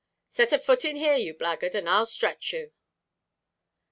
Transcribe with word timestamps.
"Set 0.31 0.51
a 0.51 0.57
foot 0.57 0.83
in 0.83 0.95
here, 0.95 1.13
you 1.15 1.31
blackguard, 1.31 1.75
and 1.75 1.87
I'll 1.87 2.07
stretch 2.07 2.53
you!" 2.53 2.71